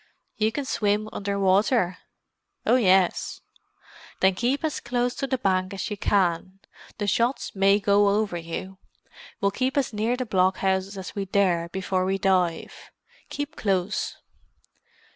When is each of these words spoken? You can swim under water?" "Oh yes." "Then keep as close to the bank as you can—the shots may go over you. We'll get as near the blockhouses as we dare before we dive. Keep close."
You 0.35 0.51
can 0.51 0.65
swim 0.65 1.07
under 1.13 1.37
water?" 1.37 1.99
"Oh 2.65 2.73
yes." 2.75 3.41
"Then 4.19 4.33
keep 4.33 4.63
as 4.65 4.79
close 4.79 5.13
to 5.13 5.27
the 5.27 5.37
bank 5.37 5.75
as 5.75 5.91
you 5.91 5.95
can—the 5.97 7.05
shots 7.05 7.53
may 7.55 7.79
go 7.79 8.09
over 8.09 8.35
you. 8.35 8.79
We'll 9.41 9.51
get 9.51 9.77
as 9.77 9.93
near 9.93 10.17
the 10.17 10.25
blockhouses 10.25 10.97
as 10.97 11.13
we 11.13 11.25
dare 11.25 11.69
before 11.69 12.03
we 12.05 12.17
dive. 12.17 12.73
Keep 13.29 13.55
close." 13.57 14.17